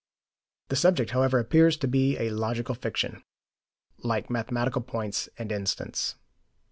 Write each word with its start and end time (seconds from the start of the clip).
The 0.69 0.75
subject, 0.75 1.11
however, 1.11 1.37
appears 1.37 1.77
to 1.77 1.87
be 1.87 2.17
a 2.17 2.31
logical 2.31 2.73
fiction, 2.73 3.21
like 3.99 4.31
mathematical 4.31 4.81
points 4.81 5.29
and 5.37 5.51
instants. 5.51 6.15